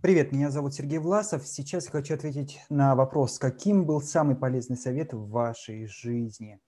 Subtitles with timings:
[0.00, 1.44] Привет, меня зовут Сергей Власов.
[1.44, 6.60] Сейчас я хочу ответить на вопрос, каким был самый полезный совет в вашей жизни.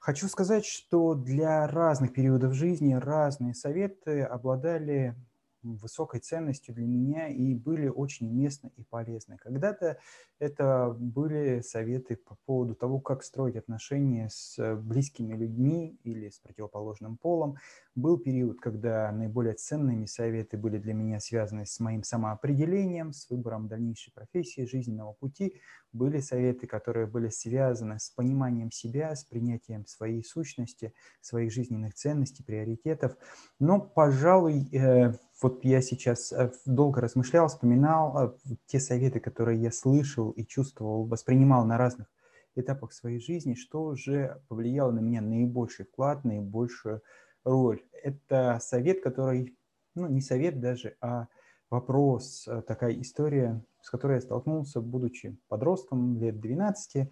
[0.00, 5.14] Хочу сказать, что для разных периодов жизни разные советы обладали
[5.62, 9.36] высокой ценностью для меня и были очень уместны и полезны.
[9.38, 9.98] Когда-то
[10.38, 17.16] это были советы по поводу того, как строить отношения с близкими людьми или с противоположным
[17.16, 17.56] полом.
[17.94, 23.68] Был период, когда наиболее ценными советы были для меня связаны с моим самоопределением, с выбором
[23.68, 25.60] дальнейшей профессии, жизненного пути.
[25.92, 32.44] Были советы, которые были связаны с пониманием себя, с принятием своей сущности, своих жизненных ценностей,
[32.44, 33.16] приоритетов.
[33.58, 35.12] Но, пожалуй, э,
[35.42, 38.32] вот я сейчас э, долго размышлял, вспоминал э,
[38.66, 42.08] те советы, которые я слышал и чувствовал, воспринимал на разных
[42.54, 47.02] этапах своей жизни, что же повлияло на меня наибольший вклад, наибольшую
[47.44, 47.82] роль.
[48.02, 49.56] Это совет, который,
[49.94, 51.28] ну не совет даже, а
[51.70, 57.10] вопрос, э, такая история, с которой я столкнулся, будучи подростком лет 12.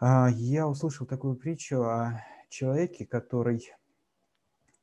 [0.00, 3.72] А, я услышал такую притчу о человеке, который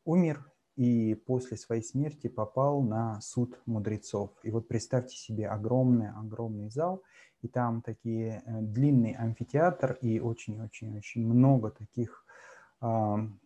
[0.06, 4.32] умер и после своей смерти попал на суд мудрецов.
[4.44, 7.04] И вот представьте себе огромный-огромный зал,
[7.42, 12.26] и там такие э, длинный амфитеатр и очень-очень-очень много таких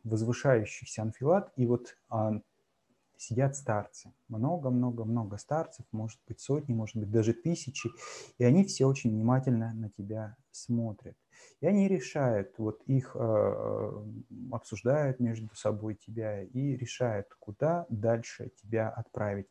[0.04, 2.40] возвышающихся анфилат, и вот э,
[3.18, 4.14] сидят старцы.
[4.28, 7.90] Много-много-много старцев, может быть сотни, может быть даже тысячи,
[8.38, 11.18] и они все очень внимательно на тебя смотрят.
[11.62, 14.04] И они решают, вот их э,
[14.52, 19.48] обсуждают между собой тебя и решают, куда дальше тебя отправить.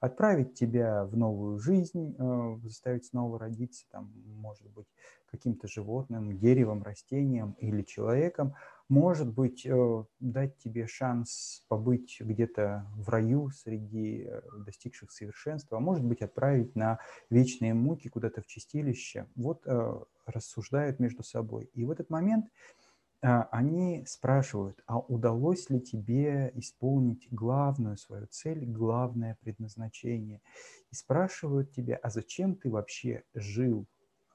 [0.00, 4.86] Отправить тебя в новую жизнь, э, заставить снова родиться, там, может быть,
[5.30, 8.54] каким-то животным, деревом, растением или человеком,
[8.88, 15.80] может быть, э, дать тебе шанс побыть где-то в раю среди э, достигших совершенства, а
[15.80, 19.26] может быть, отправить на вечные муки куда-то в чистилище.
[19.34, 21.68] Вот э, рассуждают между собой.
[21.74, 22.46] И в этот момент
[23.22, 30.42] они спрашивают, а удалось ли тебе исполнить главную свою цель, главное предназначение?
[30.92, 33.86] И спрашивают тебя, а зачем ты вообще жил?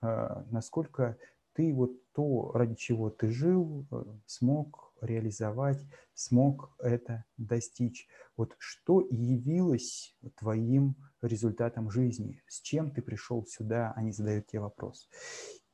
[0.01, 1.15] Насколько
[1.53, 5.79] ты вот то, ради чего ты жил, э, смог реализовать,
[6.13, 8.07] смог это достичь.
[8.37, 15.09] Вот что явилось твоим результатом жизни, с чем ты пришел сюда, они задают тебе вопрос.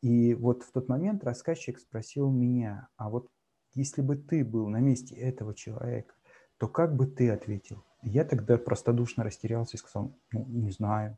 [0.01, 3.29] И вот в тот момент рассказчик спросил меня, а вот
[3.73, 6.16] если бы ты был на месте этого человека,
[6.57, 7.83] то как бы ты ответил?
[8.01, 11.17] Я тогда простодушно растерялся и сказал, ну, не знаю,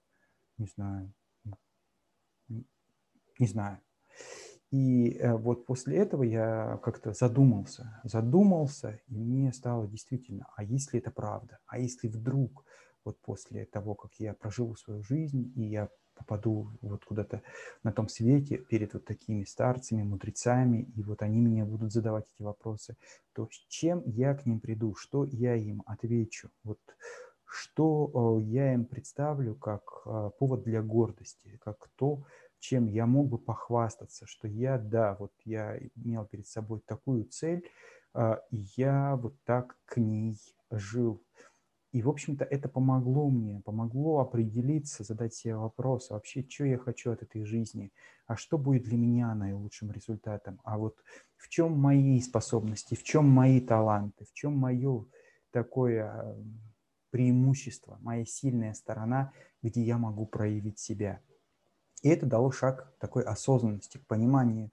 [0.58, 1.14] не знаю,
[3.38, 3.80] не знаю.
[4.72, 11.00] И э, вот после этого я как-то задумался, задумался, и мне стало действительно, а если
[11.00, 11.59] это правда?
[11.66, 12.66] А если вдруг
[13.03, 17.41] вот после того, как я проживу свою жизнь, и я попаду вот куда-то
[17.84, 22.44] на том свете перед вот такими старцами, мудрецами, и вот они меня будут задавать эти
[22.44, 22.96] вопросы,
[23.34, 26.80] то с чем я к ним приду, что я им отвечу, вот
[27.46, 32.24] что э, я им представлю как э, повод для гордости, как то,
[32.59, 37.68] чем я мог бы похвастаться, что я, да, вот я имел перед собой такую цель,
[38.14, 40.38] а, и я вот так к ней
[40.69, 41.24] жил.
[41.92, 46.78] И, в общем-то, это помогло мне, помогло определиться, задать себе вопрос, а вообще, что я
[46.78, 47.92] хочу от этой жизни,
[48.28, 50.98] а что будет для меня наилучшим результатом, а вот
[51.36, 55.06] в чем мои способности, в чем мои таланты, в чем мое
[55.50, 56.38] такое
[57.09, 59.34] преимущество, моя сильная сторона,
[59.64, 61.22] где я могу проявить себя–
[62.02, 64.72] и это дало шаг такой осознанности, к пониманию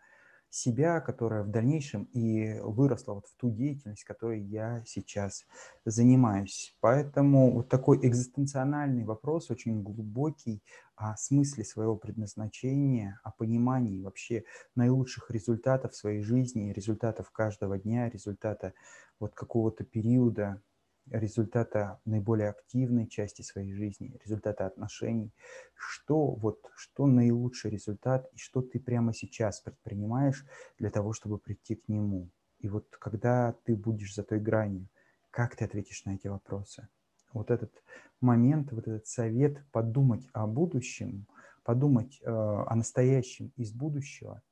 [0.49, 5.45] себя, которая в дальнейшем и выросла вот в ту деятельность, которой я сейчас
[5.85, 6.77] занимаюсь.
[6.81, 10.63] Поэтому вот такой экзистенциональный вопрос, очень глубокий,
[10.95, 14.45] о смысле своего предназначения, о понимании вообще
[14.75, 18.73] наилучших результатов своей жизни, результатов каждого дня, результата
[19.21, 20.63] вот какого-то периода
[21.11, 25.33] результата наиболее активной части своей жизни, результата отношений,
[25.75, 30.45] что вот, что наилучший результат и что ты прямо сейчас предпринимаешь
[30.79, 32.31] для того, чтобы прийти к нему.
[32.59, 34.89] И вот когда ты будешь за той гранью,
[35.31, 36.89] как ты ответишь на эти вопросы?
[37.33, 37.73] Вот этот
[38.21, 41.27] момент, вот этот совет подумать о будущем,
[41.63, 44.43] подумать э, о настоящем из будущего,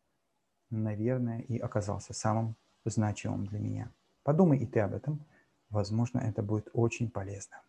[0.70, 3.92] наверное, и оказался самым значимым для меня.
[4.22, 5.24] Подумай и ты об этом–
[5.74, 7.64] Возможно, это будет очень полезно.